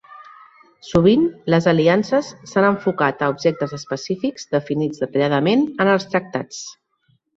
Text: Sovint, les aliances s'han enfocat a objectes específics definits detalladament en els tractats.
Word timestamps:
Sovint, 0.85 1.25
les 1.53 1.67
aliances 1.71 2.31
s'han 2.51 2.67
enfocat 2.69 3.21
a 3.21 3.29
objectes 3.35 3.75
específics 3.79 4.49
definits 4.57 5.05
detalladament 5.07 5.67
en 5.87 5.93
els 5.93 6.09
tractats. 6.15 6.65